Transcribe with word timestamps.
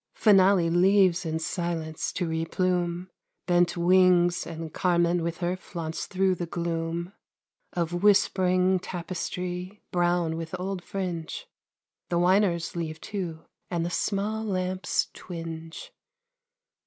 Finale 0.15 0.71
leaves 0.71 1.27
in 1.27 1.37
silence 1.37 2.11
to 2.13 2.25
replume 2.27 3.09
Bent 3.45 3.77
wings, 3.77 4.47
and 4.47 4.73
Carmen 4.73 5.21
with 5.21 5.37
her 5.37 5.55
flaunts 5.55 6.07
through 6.07 6.33
the 6.33 6.47
gloom 6.47 7.13
Of 7.73 8.01
whispering 8.01 8.79
tapestry, 8.79 9.83
brown 9.91 10.37
with 10.37 10.59
old 10.59 10.83
fringe: 10.83 11.45
The 12.09 12.17
winers 12.17 12.75
leave 12.75 12.99
too, 12.99 13.45
and 13.69 13.85
the 13.85 13.91
small 13.91 14.43
lamps 14.43 15.07
twinge. 15.13 15.91